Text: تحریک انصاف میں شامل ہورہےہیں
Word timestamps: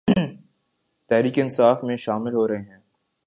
تحریک 1.09 1.39
انصاف 1.39 1.83
میں 1.83 1.95
شامل 1.95 2.33
ہورہےہیں 2.33 2.79